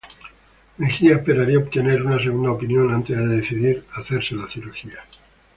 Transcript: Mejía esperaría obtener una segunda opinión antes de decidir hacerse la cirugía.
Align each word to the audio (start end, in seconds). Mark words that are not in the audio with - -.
Mejía 0.79 1.17
esperaría 1.17 1.59
obtener 1.59 2.01
una 2.03 2.17
segunda 2.17 2.49
opinión 2.49 2.91
antes 2.91 3.15
de 3.15 3.27
decidir 3.27 3.83
hacerse 3.97 4.33
la 4.33 4.49
cirugía. 4.49 4.97